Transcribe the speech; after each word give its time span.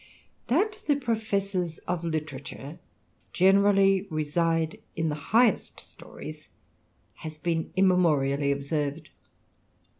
That 0.47 0.81
the 0.87 0.95
professors 0.95 1.77
of 1.87 2.03
literature 2.03 2.79
generally 3.33 4.07
reside 4.09 4.79
in 4.95 5.09
the 5.09 5.13
highest 5.29 5.79
stories, 5.79 6.49
has 7.17 7.37
been 7.37 7.71
immemorially 7.75 8.51
observed. 8.51 9.11